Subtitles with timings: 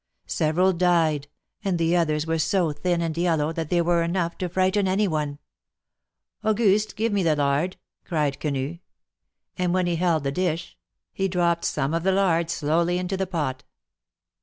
[0.25, 1.27] Several died,
[1.63, 5.07] and the others were so thin and yellow that they were enough to frighten any
[5.07, 5.37] one.''
[6.43, 8.79] '^Auguste, give me the lard," cried Quenu;
[9.59, 10.75] and when he held the dish,
[11.13, 13.63] he dropped some of the lard slowly into the pot.